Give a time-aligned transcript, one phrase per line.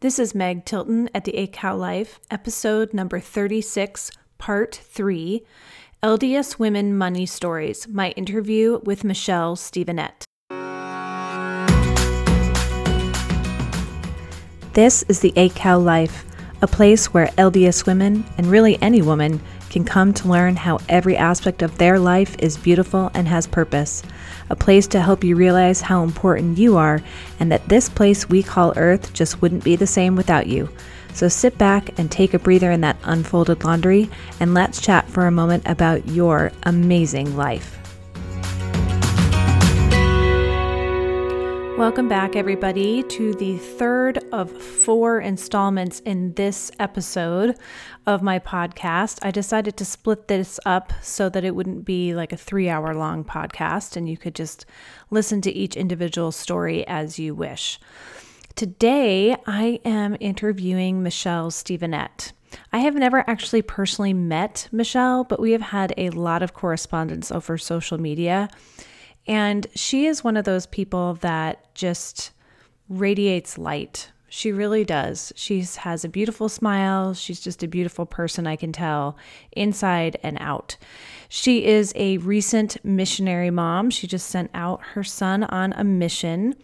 [0.00, 5.44] This is Meg Tilton at the ACAL Life, episode number 36, part 3
[6.04, 10.22] LDS Women Money Stories, my interview with Michelle Stevenette.
[14.74, 16.24] This is the ACAL Life,
[16.62, 21.16] a place where LDS women, and really any woman, can come to learn how every
[21.16, 24.04] aspect of their life is beautiful and has purpose.
[24.50, 27.02] A place to help you realize how important you are
[27.38, 30.68] and that this place we call Earth just wouldn't be the same without you.
[31.14, 34.08] So sit back and take a breather in that unfolded laundry
[34.40, 37.87] and let's chat for a moment about your amazing life.
[41.78, 47.56] Welcome back, everybody, to the third of four installments in this episode
[48.04, 49.20] of my podcast.
[49.22, 52.96] I decided to split this up so that it wouldn't be like a three hour
[52.96, 54.66] long podcast and you could just
[55.10, 57.78] listen to each individual story as you wish.
[58.56, 62.32] Today, I am interviewing Michelle Stevenette.
[62.72, 67.30] I have never actually personally met Michelle, but we have had a lot of correspondence
[67.30, 68.48] over social media.
[69.28, 72.32] And she is one of those people that just
[72.88, 74.10] radiates light.
[74.30, 75.32] She really does.
[75.36, 77.14] She has a beautiful smile.
[77.14, 79.16] She's just a beautiful person, I can tell,
[79.52, 80.76] inside and out.
[81.28, 83.90] She is a recent missionary mom.
[83.90, 86.54] She just sent out her son on a mission.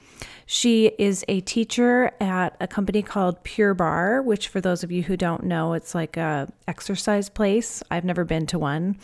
[0.47, 5.03] She is a teacher at a company called Pure Barre, which for those of you
[5.03, 7.83] who don't know, it's like a exercise place.
[7.91, 8.99] I've never been to one,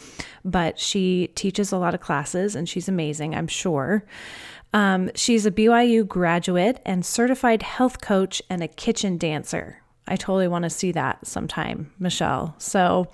[0.44, 4.04] but she teaches a lot of classes and she's amazing, I'm sure.
[4.72, 9.82] Um, she's a BYU graduate and certified health coach and a kitchen dancer.
[10.06, 12.54] I totally want to see that sometime, Michelle.
[12.58, 13.08] So,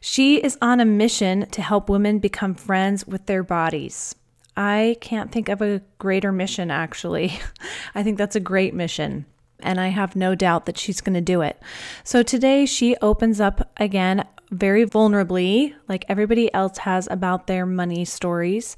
[0.00, 4.14] she is on a mission to help women become friends with their bodies.
[4.56, 7.38] I can't think of a greater mission, actually.
[7.94, 9.26] I think that's a great mission.
[9.60, 11.60] And I have no doubt that she's going to do it.
[12.04, 18.04] So today she opens up again very vulnerably, like everybody else has about their money
[18.04, 18.76] stories.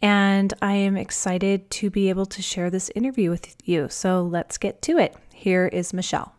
[0.00, 3.88] And I am excited to be able to share this interview with you.
[3.88, 5.14] So let's get to it.
[5.32, 6.34] Here is Michelle.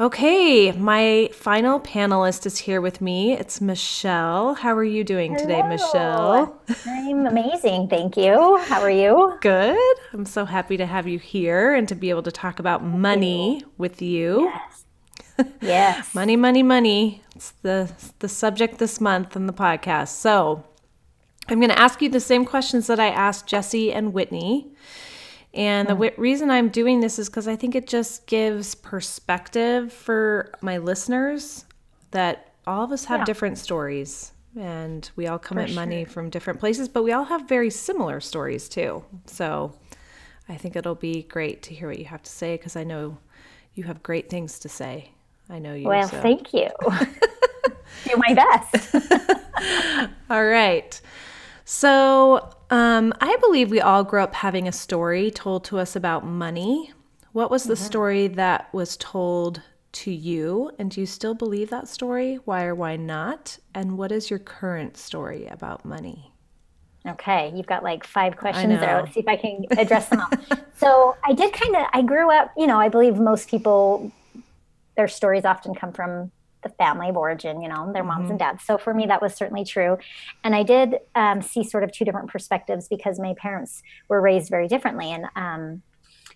[0.00, 3.34] Okay, my final panelist is here with me.
[3.34, 4.54] It's Michelle.
[4.54, 5.42] How are you doing Hello.
[5.44, 6.62] today, Michelle?
[6.86, 7.88] I'm amazing.
[7.88, 8.56] Thank you.
[8.56, 9.36] How are you?
[9.42, 9.96] Good.
[10.14, 13.58] I'm so happy to have you here and to be able to talk about money
[13.58, 13.72] you.
[13.76, 14.50] with you.
[14.50, 15.46] Yes.
[15.60, 16.14] Yes.
[16.14, 17.22] money, money, money.
[17.36, 20.08] It's the the subject this month in the podcast.
[20.08, 20.64] So,
[21.48, 24.72] I'm going to ask you the same questions that I asked Jesse and Whitney.
[25.54, 29.92] And the w- reason I'm doing this is because I think it just gives perspective
[29.92, 31.66] for my listeners
[32.12, 33.24] that all of us have yeah.
[33.24, 35.76] different stories and we all come for at sure.
[35.76, 39.04] money from different places, but we all have very similar stories too.
[39.26, 39.74] So
[40.48, 43.18] I think it'll be great to hear what you have to say because I know
[43.74, 45.10] you have great things to say.
[45.48, 45.86] I know you.
[45.88, 46.20] Well, so.
[46.20, 46.68] thank you.
[48.04, 48.94] Do my best.
[50.30, 51.00] all right.
[51.64, 56.24] So, um, I believe we all grew up having a story told to us about
[56.24, 56.90] money.
[57.32, 57.84] What was the mm-hmm.
[57.84, 59.60] story that was told
[59.92, 60.70] to you?
[60.78, 62.36] And do you still believe that story?
[62.46, 63.58] Why or why not?
[63.74, 66.32] And what is your current story about money?
[67.06, 69.02] Okay, you've got like five questions there.
[69.02, 70.56] Let's see if I can address them all.
[70.78, 74.10] so, I did kind of, I grew up, you know, I believe most people,
[74.96, 76.30] their stories often come from
[76.62, 78.30] the family of origin, you know, their moms mm-hmm.
[78.30, 78.64] and dads.
[78.64, 79.98] So for me, that was certainly true.
[80.44, 84.50] And I did um, see sort of two different perspectives because my parents were raised
[84.50, 85.12] very differently.
[85.12, 85.82] And um,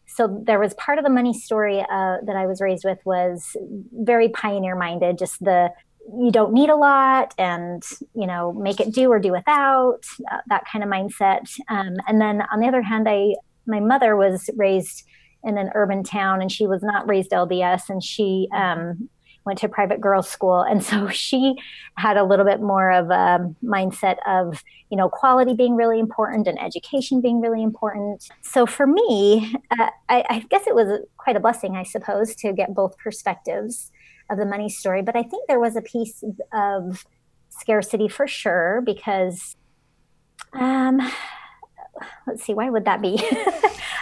[0.06, 3.56] so there was part of the money story uh, that I was raised with was
[3.92, 5.72] very pioneer minded, just the
[6.08, 7.82] you don't need a lot and
[8.14, 10.00] you know make it do or do without
[10.30, 13.34] uh, that kind of mindset um, and then on the other hand i
[13.66, 15.04] my mother was raised
[15.42, 19.08] in an urban town and she was not raised lds and she um,
[19.46, 20.60] went to private girls school.
[20.60, 21.54] And so she
[21.96, 26.46] had a little bit more of a mindset of you know quality being really important
[26.46, 28.28] and education being really important.
[28.42, 32.52] So for me uh, I, I, guess it was quite a blessing i suppose to
[32.52, 33.90] get both perspectives
[34.30, 35.02] of the money story.
[35.02, 36.22] But i think there was a piece
[36.52, 37.04] of
[37.48, 39.56] scarcity for sure because
[40.52, 41.00] um
[42.26, 43.16] let's see why would that be?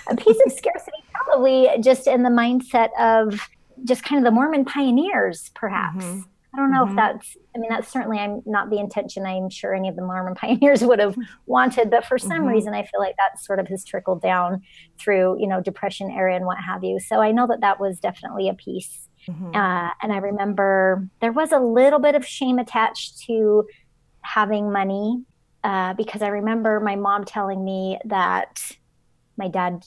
[0.09, 3.49] A piece of scarcity probably just in the mindset of
[3.85, 6.05] just kind of the Mormon pioneers, perhaps.
[6.05, 6.21] Mm-hmm.
[6.55, 6.91] I don't know mm-hmm.
[6.91, 10.03] if that's, I mean, that's certainly I'm not the intention I'm sure any of the
[10.03, 11.17] Mormon pioneers would have
[11.47, 12.47] wanted, but for some mm-hmm.
[12.47, 14.63] reason, I feel like that sort of has trickled down
[14.99, 17.01] through, you know, Depression era and what have you.
[17.01, 19.09] So I know that that was definitely a piece.
[19.29, 19.57] Mm-hmm.
[19.57, 23.67] Uh, and I remember there was a little bit of shame attached to
[24.21, 25.25] having money
[25.65, 28.77] uh, because I remember my mom telling me that
[29.37, 29.83] my dad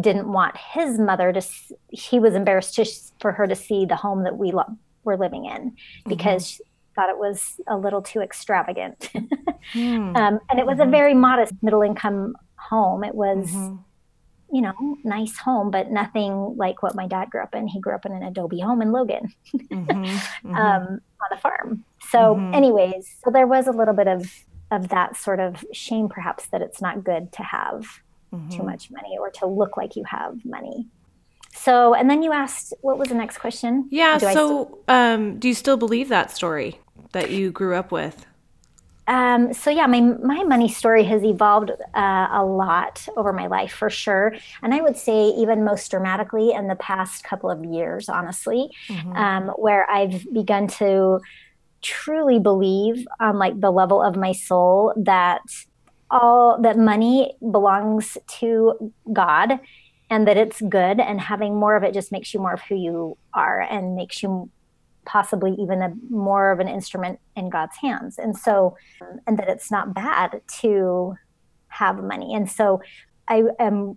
[0.00, 1.42] didn't want his mother to
[1.88, 2.84] he was embarrassed to,
[3.20, 5.74] for her to see the home that we lo- were living in
[6.06, 6.62] because mm-hmm.
[6.62, 9.10] she thought it was a little too extravagant
[9.74, 10.16] mm.
[10.16, 10.88] um, and it was mm-hmm.
[10.88, 13.76] a very modest middle income home it was mm-hmm.
[14.54, 17.94] you know nice home but nothing like what my dad grew up in he grew
[17.94, 20.04] up in an adobe home in logan mm-hmm.
[20.46, 20.54] Mm-hmm.
[20.54, 22.54] um, on a farm so mm-hmm.
[22.54, 26.62] anyways so there was a little bit of of that sort of shame perhaps that
[26.62, 28.00] it's not good to have
[28.32, 28.50] mm-hmm.
[28.50, 30.86] too much money or to look like you have money.
[31.52, 33.88] So, and then you asked, what was the next question?
[33.90, 34.18] Yeah.
[34.18, 36.78] Do so, still- um, do you still believe that story
[37.12, 38.26] that you grew up with?
[39.10, 43.72] Um, so yeah, my my money story has evolved uh, a lot over my life
[43.72, 48.08] for sure, and I would say even most dramatically in the past couple of years,
[48.08, 49.12] honestly, mm-hmm.
[49.16, 51.18] um, where I've begun to
[51.82, 55.42] truly believe on like the level of my soul that
[56.10, 59.60] all that money belongs to God
[60.10, 62.74] and that it's good and having more of it just makes you more of who
[62.74, 64.50] you are and makes you
[65.06, 68.18] possibly even a more of an instrument in God's hands.
[68.18, 68.76] And so
[69.26, 71.14] and that it's not bad to
[71.68, 72.34] have money.
[72.34, 72.82] And so
[73.28, 73.96] I am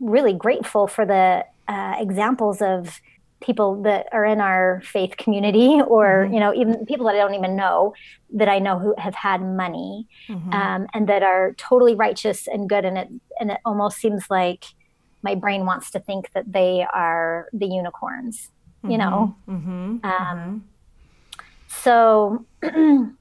[0.00, 3.00] really grateful for the uh, examples of
[3.40, 6.34] people that are in our faith community or mm-hmm.
[6.34, 7.94] you know even people that i don't even know
[8.32, 10.52] that i know who have had money mm-hmm.
[10.52, 13.08] um, and that are totally righteous and good and it
[13.38, 14.64] and it almost seems like
[15.22, 18.50] my brain wants to think that they are the unicorns
[18.88, 19.70] you know mm-hmm.
[19.70, 20.06] mm-hmm.
[20.06, 20.62] Um,
[21.32, 21.44] mm-hmm.
[21.68, 22.44] so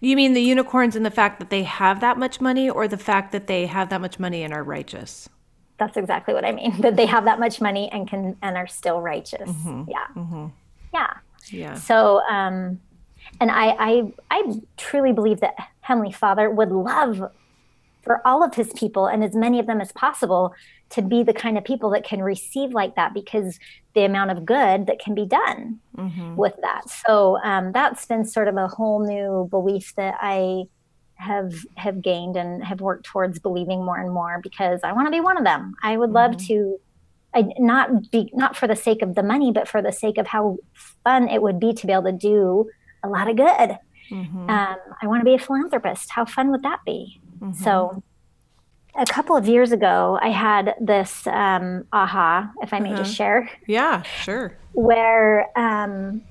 [0.00, 2.98] you mean the unicorns in the fact that they have that much money or the
[2.98, 5.28] fact that they have that much money and are righteous
[5.78, 6.72] that's exactly what I mean.
[6.80, 9.50] That they have that much money and can and are still righteous.
[9.50, 9.84] Mm-hmm.
[9.88, 10.06] Yeah.
[10.16, 10.46] Mm-hmm.
[10.92, 11.14] Yeah.
[11.50, 11.74] Yeah.
[11.74, 12.80] So um
[13.40, 17.30] and I, I I truly believe that Heavenly Father would love
[18.02, 20.54] for all of his people and as many of them as possible
[20.90, 23.58] to be the kind of people that can receive like that because
[23.94, 26.36] the amount of good that can be done mm-hmm.
[26.36, 26.88] with that.
[26.88, 30.64] So um, that's been sort of a whole new belief that I
[31.16, 35.10] have have gained and have worked towards believing more and more because I want to
[35.10, 35.74] be one of them.
[35.82, 36.46] I would love mm-hmm.
[36.46, 36.80] to
[37.34, 40.26] I, not be not for the sake of the money, but for the sake of
[40.26, 40.58] how
[41.02, 42.70] fun it would be to be able to do
[43.02, 43.78] a lot of good.
[44.10, 44.50] Mm-hmm.
[44.50, 46.10] Um, I want to be a philanthropist.
[46.10, 47.20] How fun would that be?
[47.40, 47.62] Mm-hmm.
[47.62, 48.02] So,
[48.96, 53.12] a couple of years ago, I had this um, aha, if I may just uh-huh.
[53.12, 53.50] share.
[53.66, 54.56] Yeah, sure.
[54.72, 56.22] Where, um,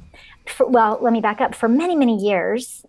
[0.48, 1.56] for, well, let me back up.
[1.56, 2.86] For many, many years,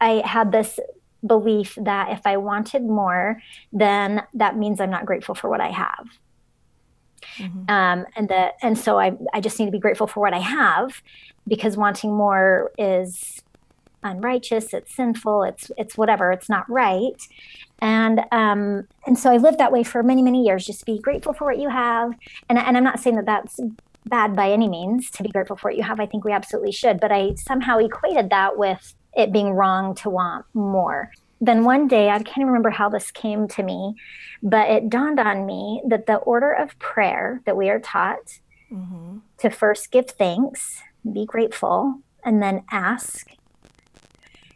[0.00, 0.78] I had this
[1.26, 3.42] belief that if I wanted more,
[3.72, 6.06] then that means I'm not grateful for what I have.
[7.38, 7.70] Mm-hmm.
[7.70, 10.38] Um, and that, and so I, I just need to be grateful for what I
[10.38, 11.02] have
[11.46, 13.42] because wanting more is
[14.02, 17.20] unrighteous, it's sinful, it's, it's whatever, it's not right.
[17.80, 21.32] And, um, and so I lived that way for many, many years, just be grateful
[21.32, 22.12] for what you have.
[22.48, 23.60] And, and I'm not saying that that's
[24.06, 26.00] bad by any means to be grateful for what you have.
[26.00, 30.08] I think we absolutely should, but I somehow equated that with it being wrong to
[30.08, 31.10] want more.
[31.40, 33.94] Then one day, I can't remember how this came to me,
[34.42, 38.38] but it dawned on me that the order of prayer that we are taught
[38.72, 39.18] mm-hmm.
[39.38, 40.82] to first give thanks,
[41.12, 43.28] be grateful, and then ask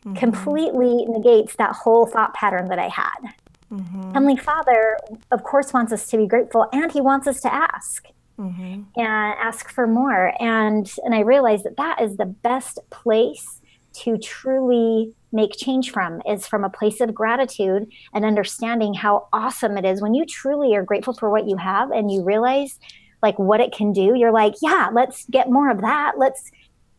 [0.05, 0.14] mm-hmm.
[0.14, 3.35] completely negates that whole thought pattern that I had.
[3.70, 4.12] Mm-hmm.
[4.12, 4.99] Heavenly Father,
[5.31, 8.06] of course, wants us to be grateful and He wants us to ask.
[8.38, 8.82] Mm-hmm.
[8.97, 13.61] and ask for more and and i realized that that is the best place
[13.92, 19.78] to truly make change from is from a place of gratitude and understanding how awesome
[19.78, 20.02] it is.
[20.02, 22.78] When you truly are grateful for what you have and you realize
[23.22, 26.14] like what it can do you're like yeah let's get more of that.
[26.18, 26.50] Let's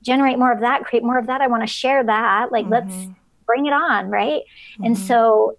[0.02, 1.42] generate more of that create more of that.
[1.42, 2.52] I want to share that.
[2.52, 2.74] Like mm-hmm.
[2.74, 3.08] let's
[3.46, 4.42] bring it on right?
[4.74, 4.86] Mm-hmm.
[4.86, 5.58] and so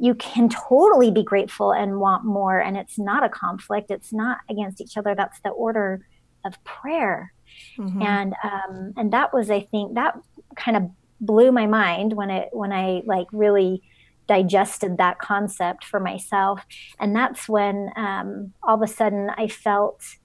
[0.00, 3.90] you can totally be grateful and want more and it's not a conflict.
[3.90, 5.14] It's not against each other.
[5.14, 6.06] That's the order
[6.44, 7.32] of prayer.
[7.76, 8.02] Mm-hmm.
[8.02, 10.16] and um, and that was i think that
[10.58, 13.82] kind of blew my mind when it when I like really
[14.28, 16.60] digested that concept for myself
[17.00, 20.16] and that's when um, all of a sudden i felt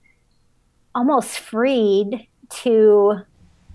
[0.94, 3.14] almost freed to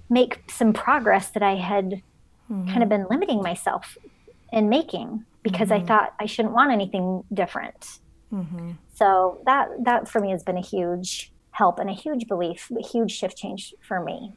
[0.10, 2.04] make some progress that i had
[2.50, 2.68] mm-hmm.
[2.68, 3.98] kind of been limiting myself
[4.54, 5.84] in making because mm-hmm.
[5.84, 8.00] i thought i shouldn't want anything different
[8.32, 8.72] mm-hmm.
[8.94, 12.82] so that that for me has been a huge help and a huge belief a
[12.82, 14.34] huge shift change for me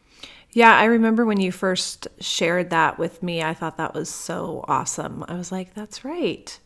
[0.54, 4.64] yeah, I remember when you first shared that with me, I thought that was so
[4.68, 5.24] awesome.
[5.26, 6.58] I was like, that's right.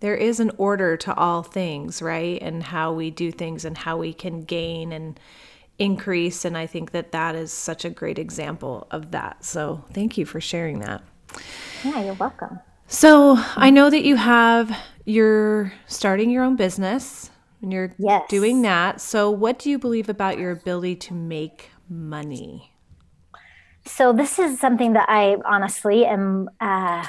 [0.00, 2.40] There is an order to all things, right?
[2.42, 5.18] And how we do things and how we can gain and
[5.78, 6.44] increase.
[6.44, 9.42] And I think that that is such a great example of that.
[9.42, 11.02] So thank you for sharing that.
[11.82, 12.60] Yeah, you're welcome.
[12.88, 14.76] So I know that you have,
[15.06, 17.29] you're starting your own business
[17.62, 18.24] and you're yes.
[18.28, 19.00] doing that.
[19.00, 22.72] So, what do you believe about your ability to make money?
[23.84, 27.06] So, this is something that I honestly am uh,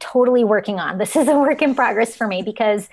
[0.00, 0.98] totally working on.
[0.98, 2.88] This is a work in progress for me because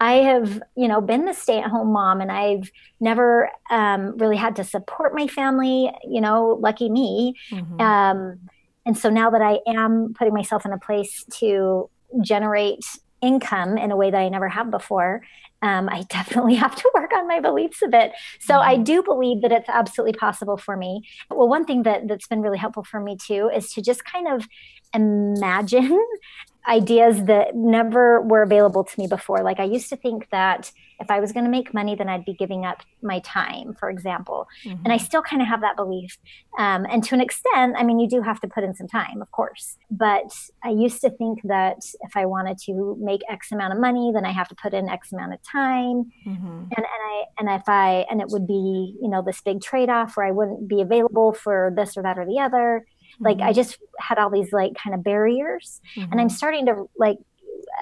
[0.00, 4.64] I have, you know, been the stay-at-home mom, and I've never um, really had to
[4.64, 5.90] support my family.
[6.08, 7.34] You know, lucky me.
[7.50, 7.80] Mm-hmm.
[7.80, 8.40] Um,
[8.86, 11.90] and so now that I am putting myself in a place to
[12.22, 12.84] generate
[13.20, 15.22] income in a way that I never have before,
[15.62, 18.12] um, I definitely have to work on my beliefs a bit.
[18.38, 18.68] So mm-hmm.
[18.68, 21.02] I do believe that it's absolutely possible for me.
[21.30, 24.28] Well, one thing that that's been really helpful for me too is to just kind
[24.28, 24.46] of
[24.94, 25.98] imagine
[26.68, 29.42] ideas that never were available to me before.
[29.42, 30.70] Like I used to think that
[31.00, 33.88] if I was going to make money, then I'd be giving up my time, for
[33.88, 34.46] example.
[34.64, 34.84] Mm-hmm.
[34.84, 36.18] And I still kind of have that belief.
[36.58, 39.22] Um, and to an extent, I mean, you do have to put in some time,
[39.22, 39.78] of course.
[39.90, 40.30] But
[40.62, 44.26] I used to think that if I wanted to make X amount of money, then
[44.26, 46.12] I have to put in X amount of time.
[46.26, 46.46] Mm-hmm.
[46.46, 49.88] And, and I and if I and it would be you know this big trade
[49.88, 52.84] off where I wouldn't be available for this or that or the other
[53.20, 53.48] like mm-hmm.
[53.48, 56.10] i just had all these like kind of barriers mm-hmm.
[56.10, 56.36] and i'm mm-hmm.
[56.36, 57.18] starting to like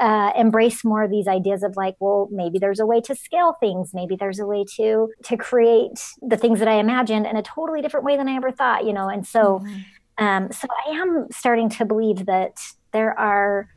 [0.01, 3.57] uh, embrace more of these ideas of like well maybe there's a way to scale
[3.59, 7.43] things maybe there's a way to to create the things that i imagined in a
[7.43, 10.25] totally different way than i ever thought you know and so mm-hmm.
[10.25, 12.61] um so i am starting to believe that
[12.93, 13.69] there are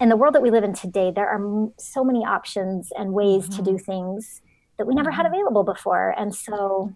[0.00, 3.48] in the world that we live in today there are so many options and ways
[3.48, 3.92] to do mm-hmm.
[3.92, 4.42] things
[4.78, 5.34] that we never had mm-hmm.
[5.34, 6.92] available before and so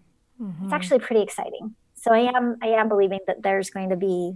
[0.64, 1.74] it's actually pretty exciting
[2.04, 4.34] so I am I am believing that there's going to be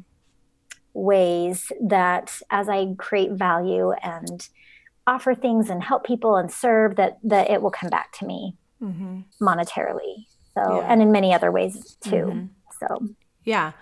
[0.94, 4.48] ways that as I create value and
[5.06, 8.56] offer things and help people and serve that that it will come back to me
[8.82, 9.20] mm-hmm.
[9.42, 10.24] monetarily.
[10.54, 10.90] So yeah.
[10.90, 12.10] and in many other ways too.
[12.10, 12.46] Mm-hmm.
[12.80, 13.08] So
[13.44, 13.72] yeah,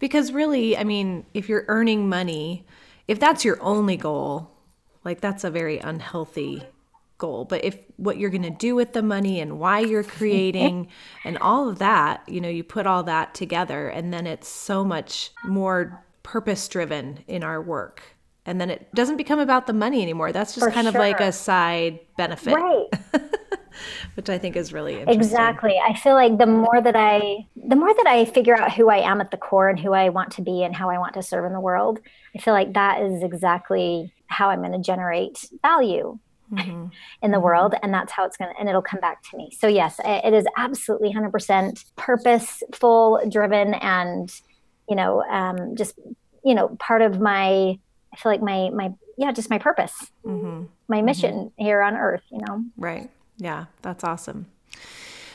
[0.00, 2.64] because really, I mean, if you're earning money,
[3.06, 4.50] if that's your only goal,
[5.04, 6.64] like that's a very unhealthy
[7.18, 10.88] goal, but if what you're going to do with the money and why you're creating
[11.24, 14.84] and all of that, you know, you put all that together and then it's so
[14.84, 18.02] much more purpose driven in our work.
[18.44, 20.30] And then it doesn't become about the money anymore.
[20.30, 20.90] That's just For kind sure.
[20.90, 22.54] of like a side benefit.
[22.54, 22.86] Right.
[24.14, 25.20] Which I think is really interesting.
[25.20, 25.78] Exactly.
[25.78, 28.98] I feel like the more that I the more that I figure out who I
[28.98, 31.22] am at the core and who I want to be and how I want to
[31.22, 31.98] serve in the world,
[32.34, 36.18] I feel like that is exactly how I'm going to generate value
[36.52, 36.86] mm-hmm.
[37.22, 37.44] in the mm-hmm.
[37.44, 40.00] world and that's how it's going to and it'll come back to me so yes
[40.04, 44.40] it is absolutely 100% purposeful driven and
[44.88, 45.98] you know um, just
[46.44, 47.78] you know part of my
[48.12, 50.64] i feel like my my yeah just my purpose mm-hmm.
[50.88, 51.06] my mm-hmm.
[51.06, 54.46] mission here on earth you know right yeah that's awesome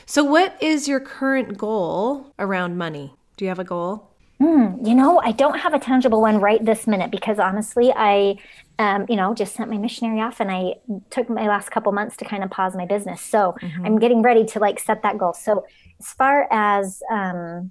[0.06, 4.11] so what is your current goal around money do you have a goal
[4.42, 8.38] Mm, you know, I don't have a tangible one right this minute because honestly, I
[8.78, 10.74] um, you know, just sent my missionary off and I
[11.10, 13.20] took my last couple months to kind of pause my business.
[13.20, 13.86] So mm-hmm.
[13.86, 15.34] I'm getting ready to like set that goal.
[15.34, 15.64] So
[16.00, 17.70] as far as um,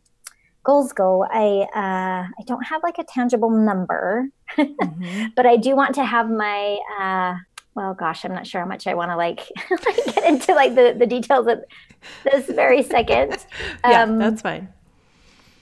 [0.64, 5.26] goals go, I uh, I don't have like a tangible number, mm-hmm.
[5.36, 7.36] but I do want to have my uh,
[7.76, 9.42] well, gosh, I'm not sure how much I want to like
[10.16, 11.64] get into like the the details of
[12.24, 13.46] this very second.
[13.84, 14.70] yeah, um, that's fine.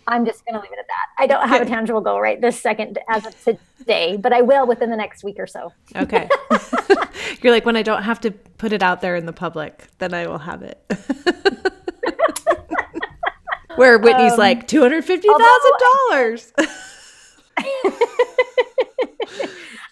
[0.10, 1.06] I'm just going to leave it at that.
[1.20, 4.66] I don't have a tangible goal right this second as of today, but I will
[4.66, 5.72] within the next week or so.
[5.96, 6.28] Okay.
[7.42, 10.16] You're like, when I don't have to put it out there in the public, then
[10.16, 10.84] I will have it.
[13.76, 16.54] Where Whitney's um, like, $250,000.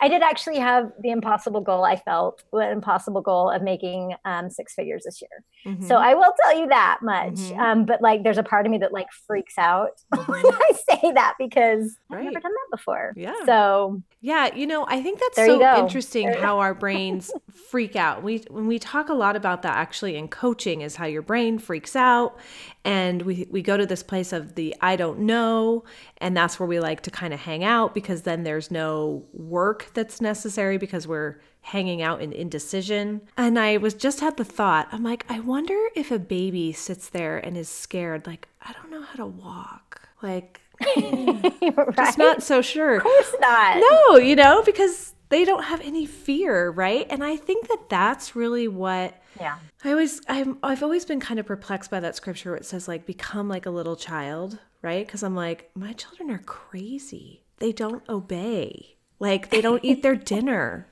[0.01, 1.83] I did actually have the impossible goal.
[1.83, 5.43] I felt the impossible goal of making um, six figures this year.
[5.65, 5.87] Mm-hmm.
[5.87, 7.35] So I will tell you that much.
[7.35, 7.59] Mm-hmm.
[7.59, 10.31] Um, but like, there's a part of me that like freaks out mm-hmm.
[10.31, 12.19] when I say that because right.
[12.19, 13.13] I've never done that before.
[13.15, 13.35] Yeah.
[13.45, 17.31] So yeah, you know, I think that's so interesting how our brains
[17.69, 18.23] freak out.
[18.23, 21.59] We when we talk a lot about that actually in coaching is how your brain
[21.59, 22.37] freaks out
[22.83, 25.83] and we we go to this place of the I don't know
[26.17, 29.86] and that's where we like to kind of hang out because then there's no work
[29.93, 33.21] that's necessary because we're hanging out in indecision.
[33.37, 37.09] And I was just had the thought, I'm like, I wonder if a baby sits
[37.09, 40.09] there and is scared like I don't know how to walk.
[40.21, 41.95] Like right?
[41.95, 42.97] Just not so sure.
[42.97, 43.77] Of course not.
[43.77, 47.05] No, you know, because they don't have any fear, right?
[47.09, 49.21] And I think that that's really what.
[49.39, 49.57] Yeah.
[49.83, 52.87] I always, I'm, I've always been kind of perplexed by that scripture where it says
[52.87, 55.05] like, become like a little child, right?
[55.05, 57.43] Because I'm like, my children are crazy.
[57.57, 58.96] They don't obey.
[59.19, 60.87] Like they don't eat their dinner.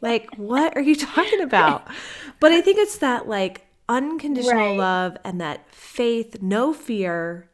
[0.00, 1.88] Like what are you talking about?
[2.40, 4.78] But I think it's that like unconditional right.
[4.78, 7.48] love and that faith, no fear.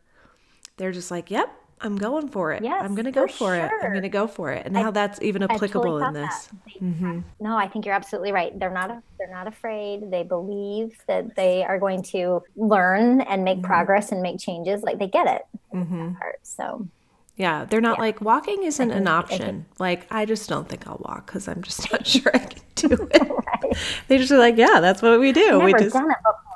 [0.76, 2.64] They're just like, yep, I'm going for it.
[2.64, 3.70] Yes, I'm going to go for, for it.
[3.82, 4.66] I'm going to go for it.
[4.66, 6.48] And I, how that's even applicable totally in this.
[6.80, 7.20] Mm-hmm.
[7.40, 8.58] No, I think you're absolutely right.
[8.58, 10.10] They're not they're not afraid.
[10.10, 13.66] They believe that they are going to learn and make mm-hmm.
[13.66, 14.82] progress and make changes.
[14.82, 15.42] Like they get it.
[15.74, 16.14] Mm-hmm.
[16.42, 16.88] So
[17.36, 18.02] yeah, they're not yeah.
[18.02, 19.66] like walking isn't an option.
[19.78, 22.88] Like I just don't think I'll walk because I'm just not sure I can do
[23.12, 23.30] it.
[23.30, 23.76] right.
[24.08, 25.58] They just are like, yeah, that's what we do.
[25.60, 25.96] we just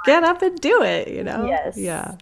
[0.04, 1.08] get up and do it.
[1.08, 1.46] You know?
[1.46, 1.76] Yes.
[1.76, 2.16] Yeah.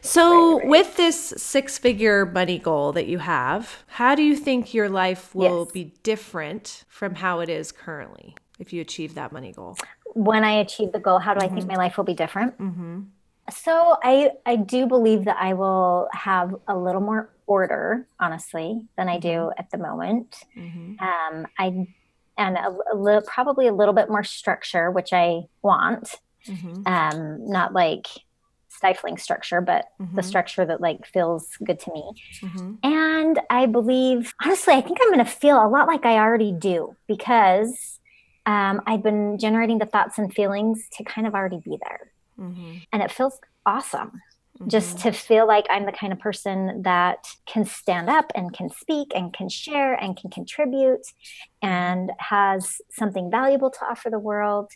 [0.00, 0.68] So, right, right.
[0.68, 5.34] with this six figure money goal that you have, how do you think your life
[5.34, 5.72] will yes.
[5.72, 9.76] be different from how it is currently if you achieve that money goal?
[10.14, 11.44] When I achieve the goal, how do mm-hmm.
[11.44, 11.76] I think mm-hmm.
[11.76, 12.58] my life will be different?
[12.58, 13.00] Mm-hmm.
[13.50, 19.08] So I I do believe that I will have a little more order, honestly, than
[19.08, 19.58] I do mm-hmm.
[19.58, 20.36] at the moment.
[20.56, 21.02] Mm-hmm.
[21.02, 21.86] Um, I
[22.36, 26.14] and a, a little, probably a little bit more structure, which I want.
[26.46, 26.86] Mm-hmm.
[26.86, 28.06] Um, not like
[28.68, 30.14] stifling structure, but mm-hmm.
[30.16, 32.12] the structure that like feels good to me.
[32.40, 32.74] Mm-hmm.
[32.84, 36.52] And I believe, honestly, I think I'm going to feel a lot like I already
[36.52, 37.98] do because
[38.46, 42.12] um, I've been generating the thoughts and feelings to kind of already be there.
[42.38, 42.76] Mm-hmm.
[42.92, 44.20] And it feels awesome.
[44.66, 45.10] Just mm-hmm.
[45.10, 49.12] to feel like I'm the kind of person that can stand up and can speak
[49.14, 51.06] and can share and can contribute
[51.62, 54.70] and has something valuable to offer the world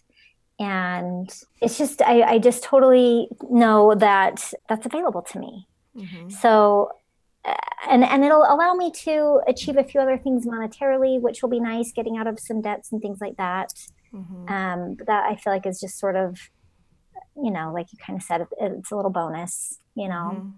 [0.59, 5.67] and it's just I, I just totally know that that's available to me
[5.97, 6.29] mm-hmm.
[6.29, 6.91] so
[7.45, 7.55] uh,
[7.91, 11.61] and and it'll allow me to achieve a few other things monetarily which will be
[11.61, 13.73] nice getting out of some debts and things like that
[14.13, 14.49] mm-hmm.
[14.53, 16.39] um, that i feel like is just sort of
[17.37, 20.53] you know like you kind of said it's a little bonus you know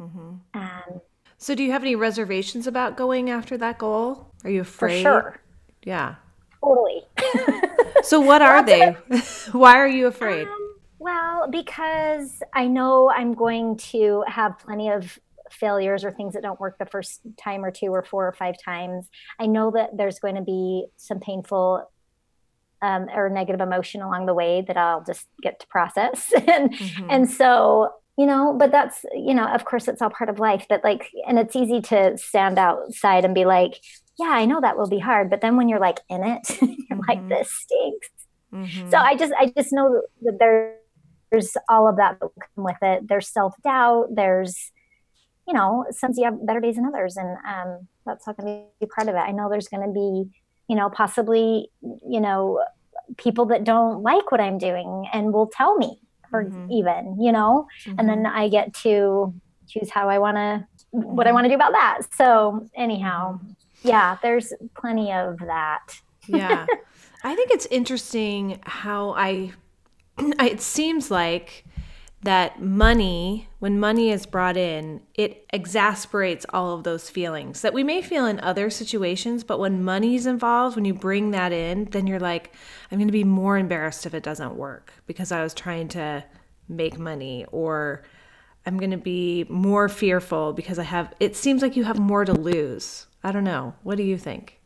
[0.00, 0.02] mm-hmm.
[0.04, 0.58] mm-hmm.
[0.58, 1.00] Um,
[1.36, 5.10] so do you have any reservations about going after that goal are you afraid for
[5.10, 5.40] sure
[5.82, 6.16] yeah
[6.62, 7.02] totally
[8.02, 8.96] so what are they?
[9.52, 10.46] Why are you afraid?
[10.46, 15.18] Um, well, because I know I'm going to have plenty of
[15.50, 18.56] failures or things that don't work the first time or two or four or five
[18.62, 19.08] times.
[19.38, 21.90] I know that there's going to be some painful
[22.82, 26.32] um, or negative emotion along the way that I'll just get to process.
[26.48, 27.10] and mm-hmm.
[27.10, 30.66] and so, you know, but that's, you know, of course it's all part of life.
[30.68, 33.80] But like and it's easy to stand outside and be like,
[34.18, 35.30] yeah, I know that will be hard.
[35.30, 37.00] But then when you're like in it, you're mm-hmm.
[37.08, 38.08] like, this stinks.
[38.52, 38.90] Mm-hmm.
[38.90, 40.38] So I just, I just know that
[41.30, 43.08] there's all of that that come with it.
[43.08, 44.08] There's self doubt.
[44.14, 44.72] There's,
[45.46, 48.64] you know, sometimes you have better days than others, and um, that's not going to
[48.80, 49.18] be part of it.
[49.18, 50.30] I know there's going to be,
[50.68, 52.62] you know, possibly, you know,
[53.16, 56.00] people that don't like what I'm doing and will tell me,
[56.32, 56.70] or mm-hmm.
[56.70, 58.38] even, you know, and then mm-hmm.
[58.38, 59.34] I get to
[59.66, 61.34] choose how I want to, what I mm-hmm.
[61.34, 62.00] want to do about that.
[62.14, 63.52] So anyhow, mm-hmm
[63.82, 66.00] yeah, there's plenty of that.
[66.26, 66.66] yeah.
[67.24, 69.52] I think it's interesting how I,
[70.18, 71.64] it seems like
[72.22, 77.84] that money, when money is brought in, it exasperates all of those feelings that we
[77.84, 79.44] may feel in other situations.
[79.44, 82.52] But when money's involved, when you bring that in, then you're like,
[82.90, 86.24] I'm going to be more embarrassed if it doesn't work because I was trying to
[86.68, 88.02] make money or
[88.66, 92.24] I'm going to be more fearful because I have, it seems like you have more
[92.24, 93.74] to lose I don't know.
[93.82, 94.60] What do you think?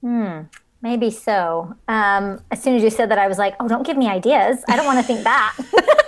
[0.00, 0.42] Hmm.
[0.82, 1.74] Maybe so.
[1.88, 4.62] Um, as soon as you said that, I was like, "Oh, don't give me ideas.
[4.68, 5.56] I don't want to think that."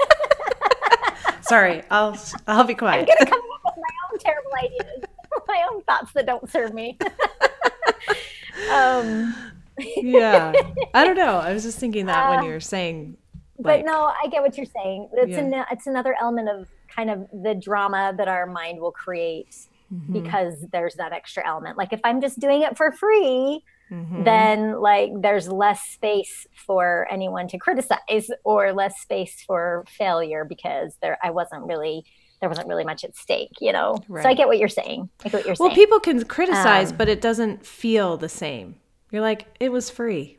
[1.48, 3.08] Sorry, I'll I'll be quiet.
[3.10, 5.04] I'm gonna come up with my own terrible ideas,
[5.48, 6.98] my own thoughts that don't serve me.
[8.72, 9.34] um,
[9.78, 10.52] yeah,
[10.94, 11.38] I don't know.
[11.38, 13.16] I was just thinking that uh, when you were saying.
[13.60, 15.08] Like, but no, I get what you're saying.
[15.14, 15.38] It's yeah.
[15.38, 19.56] an, it's another element of kind of the drama that our mind will create
[19.92, 20.12] mm-hmm.
[20.12, 21.76] because there's that extra element.
[21.76, 24.24] Like if I'm just doing it for free, mm-hmm.
[24.24, 30.96] then like there's less space for anyone to criticize or less space for failure because
[31.00, 32.04] there I wasn't really
[32.40, 33.98] there wasn't really much at stake, you know.
[34.08, 34.22] Right.
[34.22, 35.08] So I get what you're saying.
[35.24, 35.70] I get what you're well, saying.
[35.70, 38.76] Well, people can criticize, um, but it doesn't feel the same.
[39.10, 40.38] You're like, it was free,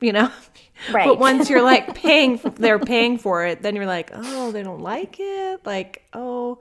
[0.00, 0.30] you know.
[0.90, 1.06] Right.
[1.06, 3.62] but once you're like paying, they're paying for it.
[3.62, 5.64] Then you're like, oh, they don't like it.
[5.64, 6.58] Like, oh,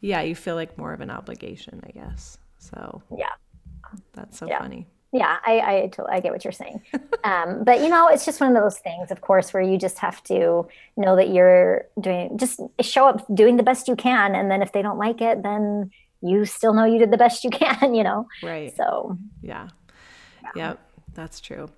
[0.00, 2.36] yeah, you feel like more of an obligation, I guess.
[2.58, 3.30] So yeah,
[4.12, 4.58] that's so yeah.
[4.58, 4.86] funny.
[5.12, 6.80] Yeah, I I, totally, I get what you're saying,
[7.24, 9.98] um, but you know, it's just one of those things, of course, where you just
[9.98, 14.50] have to know that you're doing just show up doing the best you can, and
[14.50, 15.90] then if they don't like it, then
[16.22, 18.26] you still know you did the best you can, you know.
[18.42, 18.74] Right.
[18.76, 19.68] So yeah,
[20.42, 20.68] yeah.
[20.68, 20.80] yep,
[21.14, 21.68] that's true.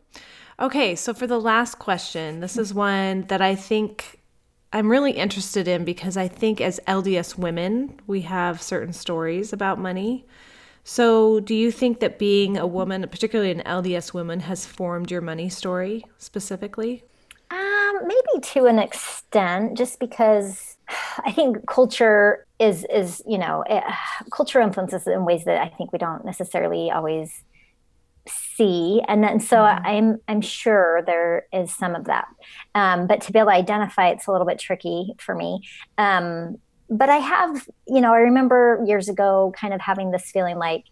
[0.61, 4.21] Okay, so for the last question, this is one that I think
[4.73, 9.79] I'm really interested in because I think as LDS women, we have certain stories about
[9.79, 10.27] money.
[10.87, 15.23] So, do you think that being a woman, particularly an LDS woman, has formed your
[15.23, 17.03] money story specifically?
[17.51, 20.77] Um, maybe to an extent, just because
[21.25, 23.83] I think culture is is you know it,
[24.31, 27.43] culture influences in ways that I think we don't necessarily always
[28.27, 29.87] see and then so mm-hmm.
[29.87, 32.27] i'm i'm sure there is some of that
[32.75, 35.61] um, but to be able to identify it's a little bit tricky for me
[35.99, 36.57] um,
[36.95, 40.85] but i have you know i remember years ago kind of having this feeling like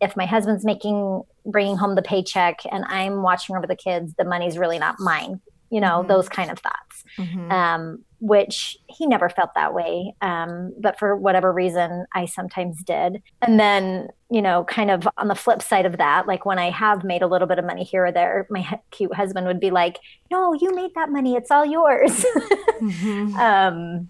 [0.00, 4.24] if my husband's making bringing home the paycheck and i'm watching over the kids the
[4.24, 6.08] money's really not mine you know mm-hmm.
[6.08, 7.50] those kind of thoughts mm-hmm.
[7.50, 13.22] um, which he never felt that way um, but for whatever reason i sometimes did
[13.42, 16.70] and then you know kind of on the flip side of that like when i
[16.70, 19.70] have made a little bit of money here or there my cute husband would be
[19.70, 19.98] like
[20.30, 22.24] no you made that money it's all yours
[22.80, 23.36] mm-hmm.
[23.36, 24.08] um,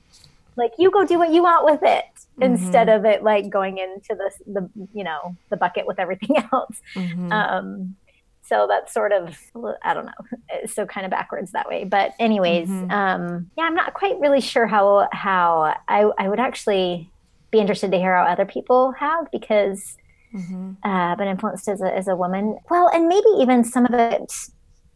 [0.57, 2.43] like you go do what you want with it mm-hmm.
[2.43, 6.81] instead of it like going into the the you know the bucket with everything else
[6.95, 7.33] mm-hmm.
[7.33, 7.95] um,
[8.43, 9.37] so that's sort of
[9.83, 12.91] i don't know so kind of backwards that way but anyways mm-hmm.
[12.91, 17.11] um, yeah i'm not quite really sure how how I, I would actually
[17.51, 19.97] be interested to hear how other people have because
[20.35, 20.73] mm-hmm.
[20.83, 24.33] uh, been influenced as a, as a woman well and maybe even some of it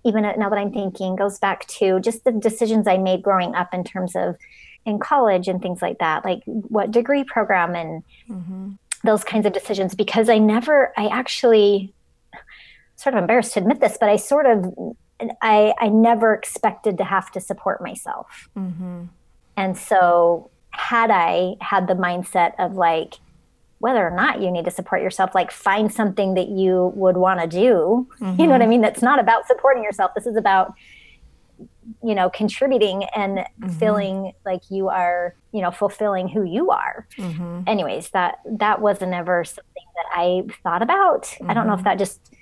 [0.05, 3.75] even now that i'm thinking goes back to just the decisions i made growing up
[3.75, 4.37] in terms of
[4.86, 8.70] in college and things like that like what degree program and mm-hmm.
[9.04, 11.92] those kinds of decisions because i never i actually
[13.00, 14.74] sort of embarrassed to admit this, but I sort of
[15.40, 18.48] I I never expected to have to support myself.
[18.56, 19.04] Mm-hmm.
[19.56, 23.14] And so had I had the mindset of like
[23.78, 27.40] whether or not you need to support yourself, like find something that you would want
[27.40, 28.06] to do.
[28.20, 28.38] Mm-hmm.
[28.38, 28.70] You know what I mm-hmm.
[28.70, 28.80] mean?
[28.82, 30.12] That's not about supporting yourself.
[30.14, 30.74] This is about
[32.03, 33.68] you know contributing and mm-hmm.
[33.70, 37.62] feeling like you are you know fulfilling who you are mm-hmm.
[37.66, 41.50] anyways that that wasn't ever something that i thought about mm-hmm.
[41.50, 41.85] i don't know if mm-hmm.
[41.85, 42.35] that just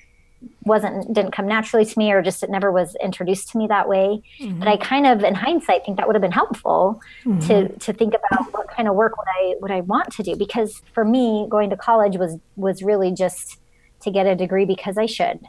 [0.65, 3.89] wasn't didn't come naturally to me or just it never was introduced to me that
[3.89, 4.59] way mm-hmm.
[4.59, 7.41] but i kind of in hindsight think that would have been helpful mm-hmm.
[7.41, 10.37] to to think about what kind of work would i would i want to do
[10.37, 13.59] because for me going to college was was really just
[14.01, 15.41] to get a degree because i should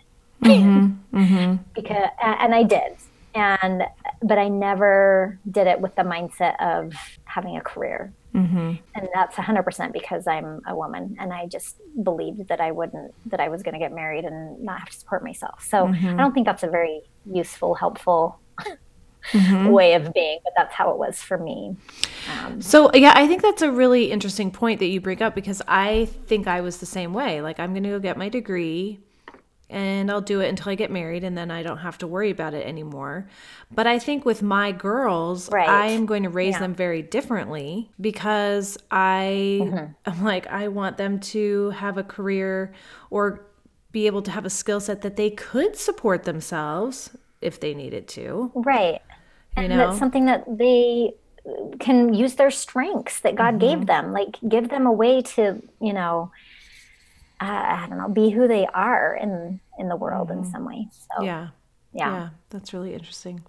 [0.44, 1.18] mm-hmm.
[1.18, 1.56] mm-hmm.
[1.76, 2.96] because and i did
[3.36, 3.84] and
[4.22, 6.94] but i never did it with the mindset of
[7.26, 8.74] having a career Mm-hmm.
[8.96, 13.40] And that's 100% because I'm a woman and I just believed that I wouldn't, that
[13.40, 15.66] I was going to get married and not have to support myself.
[15.68, 16.10] So mm-hmm.
[16.10, 18.40] I don't think that's a very useful, helpful
[19.32, 19.68] mm-hmm.
[19.72, 21.76] way of being, but that's how it was for me.
[22.40, 25.62] Um, so, yeah, I think that's a really interesting point that you bring up because
[25.68, 27.42] I think I was the same way.
[27.42, 29.00] Like, I'm going to go get my degree
[29.70, 32.32] and I'll do it until I get married and then I don't have to worry
[32.32, 33.28] about it anymore.
[33.72, 35.70] But I think with my girls, right.
[35.70, 36.60] I am going to raise yeah.
[36.60, 40.12] them very differently because I mm-hmm.
[40.12, 42.74] am like I want them to have a career
[43.10, 43.46] or
[43.92, 48.08] be able to have a skill set that they could support themselves if they needed
[48.10, 48.52] to.
[48.56, 49.02] Right.
[49.58, 49.78] You and know?
[49.78, 51.14] that's something that they
[51.80, 53.68] can use their strengths that God mm-hmm.
[53.80, 54.14] gave them.
[54.14, 56.32] Like give them a way to, you know,
[57.42, 60.44] uh, I don't know, be who they are in in the world mm-hmm.
[60.44, 60.88] in some way.
[60.92, 61.50] So yeah.
[61.92, 62.12] Yeah.
[62.12, 62.30] yeah.
[62.52, 63.44] that's really interesting.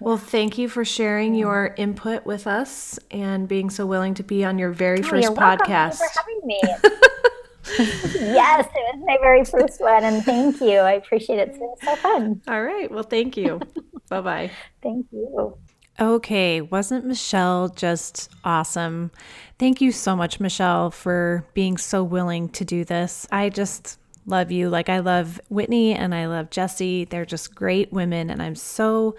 [0.00, 4.42] Well, thank you for sharing your input with us and being so willing to be
[4.42, 5.98] on your very oh, first podcast.
[5.98, 6.60] for having me.
[7.78, 10.78] yes, it was my very first one, and thank you.
[10.78, 11.48] I appreciate it.
[11.48, 12.42] It's been so fun.
[12.48, 12.90] All right.
[12.90, 13.60] Well, thank you.
[14.08, 14.50] bye bye.
[14.82, 15.58] Thank you.
[16.00, 19.12] Okay, wasn't Michelle just awesome?
[19.60, 23.28] Thank you so much, Michelle, for being so willing to do this.
[23.30, 24.68] I just love you.
[24.68, 27.04] Like, I love Whitney and I love Jesse.
[27.04, 29.14] They're just great women, and I'm so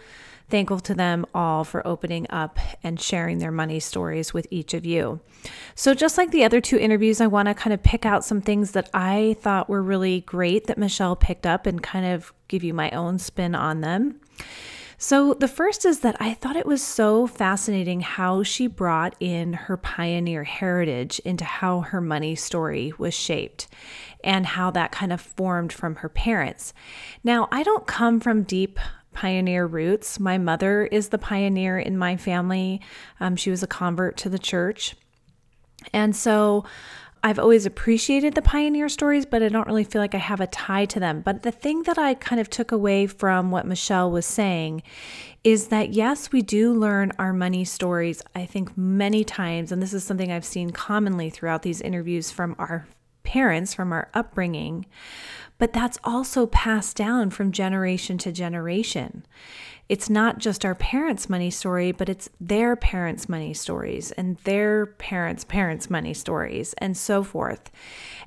[0.49, 4.85] thankful to them all for opening up and sharing their money stories with each of
[4.85, 5.21] you.
[5.75, 8.41] So, just like the other two interviews, I want to kind of pick out some
[8.41, 12.65] things that I thought were really great that Michelle picked up and kind of give
[12.65, 14.19] you my own spin on them.
[15.07, 19.53] So, the first is that I thought it was so fascinating how she brought in
[19.53, 23.67] her pioneer heritage into how her money story was shaped
[24.23, 26.73] and how that kind of formed from her parents.
[27.23, 28.79] Now, I don't come from deep
[29.13, 30.19] pioneer roots.
[30.19, 32.81] My mother is the pioneer in my family,
[33.19, 34.95] um, she was a convert to the church.
[35.93, 36.65] And so,
[37.25, 40.45] I've always appreciated the pioneer stories, but I don't really feel like I have a
[40.45, 41.21] tie to them.
[41.21, 44.83] But the thing that I kind of took away from what Michelle was saying
[45.43, 49.71] is that yes, we do learn our money stories, I think, many times.
[49.71, 52.85] And this is something I've seen commonly throughout these interviews from our
[53.23, 54.85] parents, from our upbringing.
[55.57, 59.25] But that's also passed down from generation to generation
[59.87, 64.87] it's not just our parents' money story, but it's their parents' money stories and their
[64.87, 67.69] parents' parents' money stories and so forth.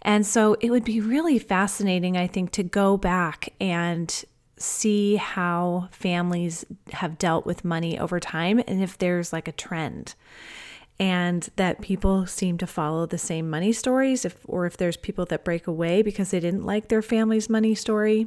[0.02, 4.24] And so it would be really fascinating, I think, to go back and
[4.56, 10.14] see how families have dealt with money over time and if there's like a trend.
[11.00, 15.24] and that people seem to follow the same money stories if or if there's people
[15.26, 18.26] that break away because they didn't like their family's money story.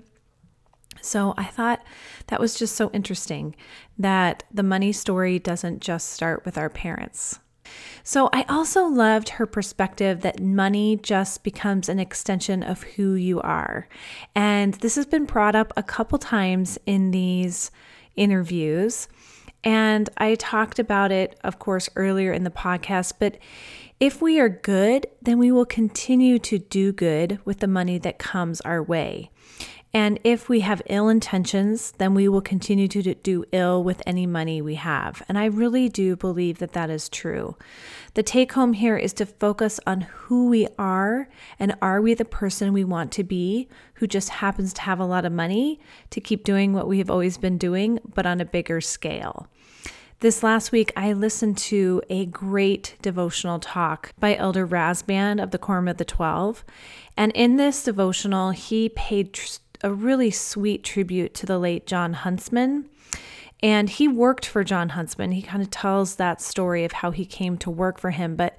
[1.02, 1.84] So I thought
[2.28, 3.56] that was just so interesting
[3.98, 7.40] that the money story doesn't just start with our parents.
[8.04, 13.40] So I also loved her perspective that money just becomes an extension of who you
[13.42, 13.88] are.
[14.36, 17.72] And this has been brought up a couple times in these
[18.16, 19.08] interviews.
[19.64, 23.14] And I talked about it, of course, earlier in the podcast.
[23.20, 23.38] But
[24.00, 28.18] if we are good, then we will continue to do good with the money that
[28.18, 29.30] comes our way.
[29.94, 34.26] And if we have ill intentions, then we will continue to do ill with any
[34.26, 35.22] money we have.
[35.28, 37.58] And I really do believe that that is true.
[38.14, 41.28] The take home here is to focus on who we are
[41.60, 45.06] and are we the person we want to be who just happens to have a
[45.06, 45.80] lot of money
[46.12, 49.48] to keep doing what we have always been doing, but on a bigger scale.
[50.22, 55.58] This last week, I listened to a great devotional talk by Elder Rasband of the
[55.58, 56.64] Quorum of the Twelve.
[57.18, 62.14] And in this devotional, he paid tr- a really sweet tribute to the late John
[62.14, 62.86] Huntsman.
[63.64, 65.32] And he worked for John Huntsman.
[65.32, 68.36] He kind of tells that story of how he came to work for him.
[68.36, 68.58] But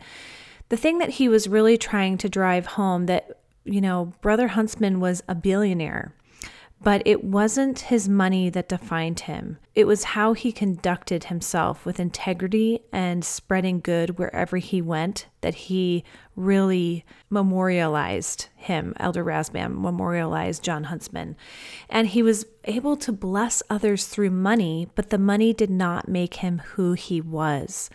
[0.68, 5.00] the thing that he was really trying to drive home that, you know, Brother Huntsman
[5.00, 6.14] was a billionaire.
[6.82, 9.58] But it wasn't his money that defined him.
[9.74, 15.54] It was how he conducted himself with integrity and spreading good wherever he went that
[15.54, 18.94] he really memorialized him.
[18.98, 21.36] Elder Rasband memorialized John Huntsman.
[21.88, 26.34] And he was able to bless others through money, but the money did not make
[26.34, 27.90] him who he was.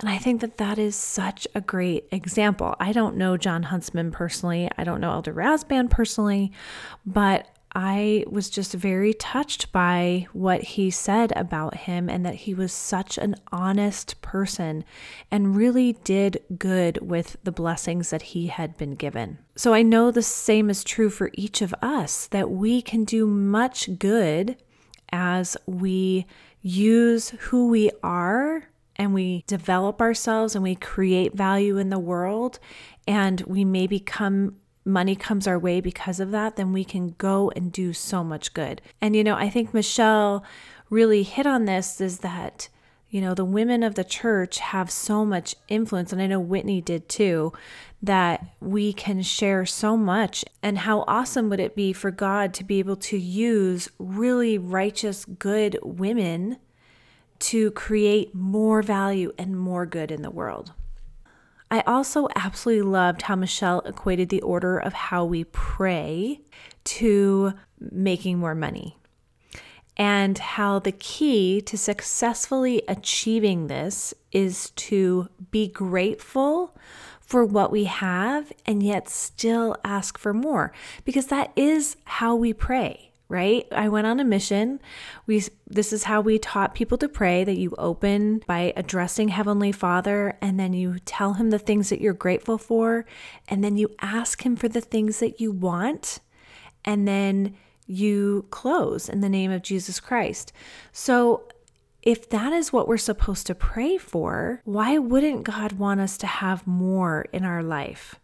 [0.00, 2.74] And I think that that is such a great example.
[2.80, 6.52] I don't know John Huntsman personally, I don't know Elder Rasband personally,
[7.06, 12.54] but I was just very touched by what he said about him and that he
[12.54, 14.84] was such an honest person
[15.30, 19.38] and really did good with the blessings that he had been given.
[19.56, 23.26] So I know the same is true for each of us that we can do
[23.26, 24.56] much good
[25.12, 26.26] as we
[26.62, 32.58] use who we are and we develop ourselves and we create value in the world
[33.06, 37.50] and we may become money comes our way because of that, then we can go
[37.54, 38.80] and do so much good.
[39.00, 40.44] And, you know, I think Michelle
[40.90, 42.68] really hit on this is that,
[43.10, 46.80] you know, the women of the church have so much influence, and I know Whitney
[46.80, 47.52] did too,
[48.02, 50.44] that we can share so much.
[50.62, 55.24] And how awesome would it be for God to be able to use really righteous,
[55.24, 56.58] good women
[57.40, 60.72] to create more value and more good in the world?
[61.70, 66.40] I also absolutely loved how Michelle equated the order of how we pray
[66.84, 68.96] to making more money
[69.98, 76.76] and how the key to successfully achieving this is to be grateful
[77.20, 80.72] for what we have and yet still ask for more
[81.04, 83.66] because that is how we pray right?
[83.72, 84.80] I went on a mission.
[85.26, 89.72] We this is how we taught people to pray that you open by addressing heavenly
[89.72, 93.04] Father and then you tell him the things that you're grateful for
[93.46, 96.20] and then you ask him for the things that you want
[96.84, 97.54] and then
[97.86, 100.52] you close in the name of Jesus Christ.
[100.92, 101.48] So
[102.02, 106.26] if that is what we're supposed to pray for, why wouldn't God want us to
[106.26, 108.14] have more in our life?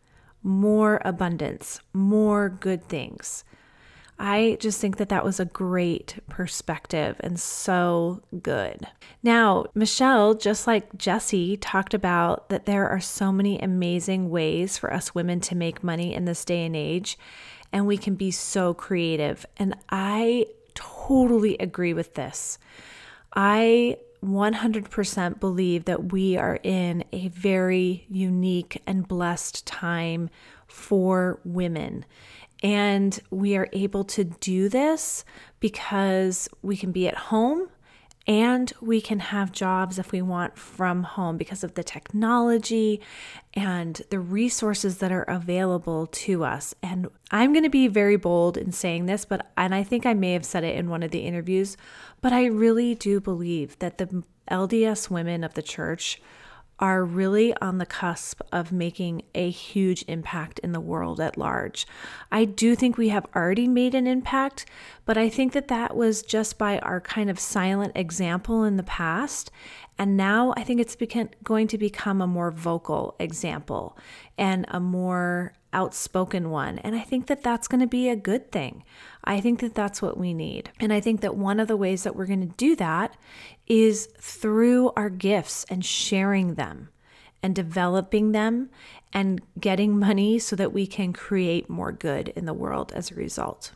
[0.43, 3.45] More abundance, more good things.
[4.19, 8.87] I just think that that was a great perspective and so good.
[9.23, 14.93] Now, Michelle, just like Jesse, talked about that there are so many amazing ways for
[14.93, 17.19] us women to make money in this day and age,
[17.73, 19.45] and we can be so creative.
[19.57, 22.59] And I totally agree with this.
[23.35, 30.31] I 100% believe that we are in a very unique and blessed time
[30.67, 32.05] for women.
[32.65, 35.25] And we are able to do this
[35.61, 37.69] because we can be at home
[38.27, 43.03] and we can have jobs if we want from home because of the technology
[43.53, 46.75] and the resources that are available to us.
[46.83, 50.15] And I'm going to be very bold in saying this, but and I think I
[50.15, 51.77] may have said it in one of the interviews,
[52.23, 56.19] but I really do believe that the LDS women of the church
[56.79, 61.87] are really on the cusp of making a huge impact in the world at large.
[62.33, 64.67] I do think we have already made an impact,
[65.05, 68.83] but I think that that was just by our kind of silent example in the
[68.83, 69.51] past.
[69.97, 70.97] And now I think it's
[71.45, 73.97] going to become a more vocal example
[74.37, 76.79] and a more outspoken one.
[76.79, 78.85] And I think that that's going to be a good thing.
[79.25, 80.71] I think that that's what we need.
[80.81, 83.17] And I think that one of the ways that we're going to do that
[83.67, 86.89] is through our gifts and sharing them
[87.43, 88.71] and developing them
[89.13, 93.15] and getting money so that we can create more good in the world as a
[93.15, 93.73] result.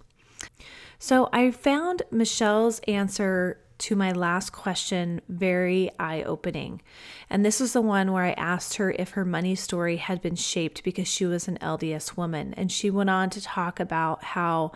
[0.99, 6.83] So I found Michelle's answer to my last question very eye opening.
[7.31, 10.35] And this was the one where I asked her if her money story had been
[10.35, 12.55] shaped because she was an LDS woman.
[12.55, 14.73] And she went on to talk about how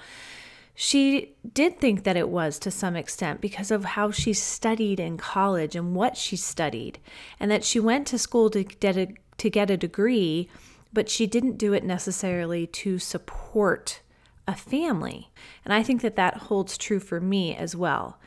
[0.75, 5.17] she did think that it was to some extent because of how she studied in
[5.17, 6.99] college and what she studied,
[7.39, 9.09] and that she went to school to get a,
[9.39, 10.49] to get a degree,
[10.93, 14.01] but she didn't do it necessarily to support
[14.49, 15.31] a family.
[15.65, 18.19] And I think that that holds true for me as well.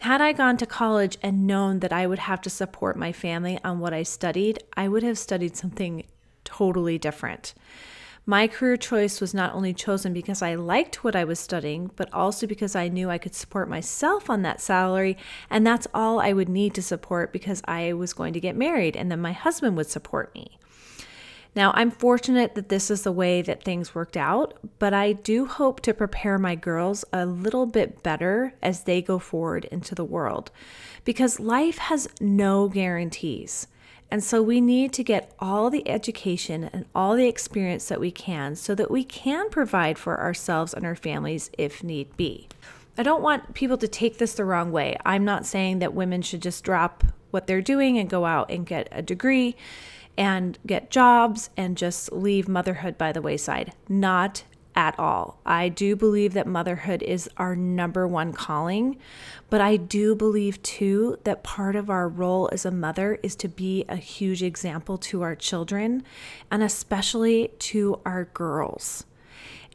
[0.00, 3.58] Had I gone to college and known that I would have to support my family
[3.64, 6.04] on what I studied, I would have studied something
[6.44, 7.54] totally different.
[8.28, 12.12] My career choice was not only chosen because I liked what I was studying, but
[12.12, 15.16] also because I knew I could support myself on that salary,
[15.48, 18.98] and that's all I would need to support because I was going to get married
[18.98, 20.58] and then my husband would support me.
[21.56, 25.46] Now, I'm fortunate that this is the way that things worked out, but I do
[25.46, 30.04] hope to prepare my girls a little bit better as they go forward into the
[30.04, 30.50] world
[31.02, 33.68] because life has no guarantees.
[34.10, 38.10] And so we need to get all the education and all the experience that we
[38.10, 42.48] can so that we can provide for ourselves and our families if need be.
[42.96, 44.96] I don't want people to take this the wrong way.
[45.04, 48.66] I'm not saying that women should just drop what they're doing and go out and
[48.66, 49.54] get a degree
[50.16, 53.72] and get jobs and just leave motherhood by the wayside.
[53.88, 54.42] Not
[54.78, 55.40] at all.
[55.44, 58.96] I do believe that motherhood is our number one calling,
[59.50, 63.48] but I do believe too that part of our role as a mother is to
[63.48, 66.04] be a huge example to our children
[66.48, 69.04] and especially to our girls.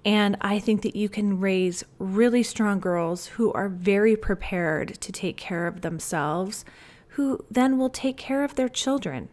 [0.05, 5.11] And I think that you can raise really strong girls who are very prepared to
[5.11, 6.63] take care of themselves,
[7.09, 9.27] who then will take care of their children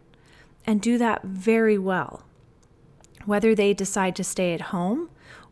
[0.65, 2.25] and do that very well.
[3.23, 5.09] Whether they decide to stay at home,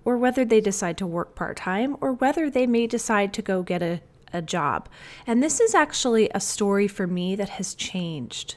[0.09, 3.61] or whether they decide to work part time, or whether they may decide to go
[3.61, 4.01] get a,
[4.33, 4.89] a job.
[5.27, 8.55] And this is actually a story for me that has changed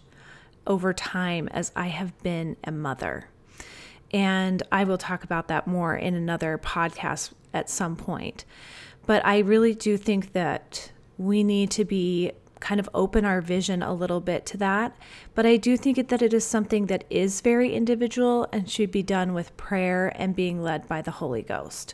[0.66, 3.28] over time as I have been a mother.
[4.14, 8.46] And I will talk about that more in another podcast at some point.
[9.04, 12.32] But I really do think that we need to be
[12.62, 14.96] kind of open our vision a little bit to that.
[15.34, 19.02] But I do think that it is something that is very individual and should be
[19.02, 21.92] done with prayer and being led by the Holy Ghost.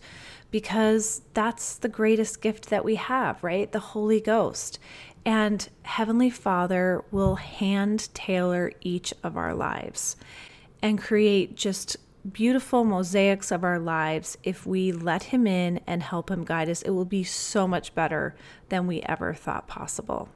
[0.51, 3.73] Because that's the greatest gift that we have, right?
[3.73, 4.79] The Holy Ghost.
[5.25, 10.17] And Heavenly Father will hand tailor each of our lives
[10.83, 11.97] and create just
[12.31, 16.83] beautiful mosaics of our lives if we let Him in and help Him guide us.
[16.83, 18.37] It will be so much better
[18.69, 20.29] than we ever thought possible.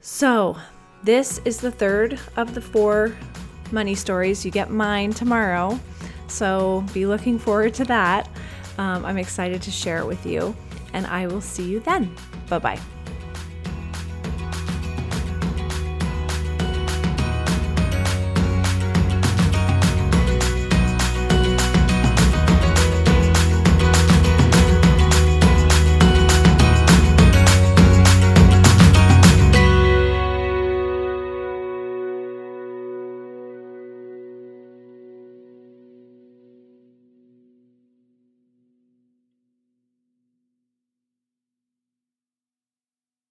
[0.00, 0.56] So,
[1.02, 3.16] this is the third of the four
[3.70, 4.44] money stories.
[4.44, 5.78] You get mine tomorrow.
[6.28, 8.28] So, be looking forward to that.
[8.78, 10.56] Um, I'm excited to share it with you,
[10.92, 12.14] and I will see you then.
[12.48, 12.80] Bye bye.